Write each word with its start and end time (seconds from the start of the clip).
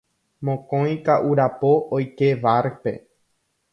Mokõi 0.47 0.95
ka'urapo 1.09 1.73
oike 1.99 2.31
bar-pe. 2.47 2.95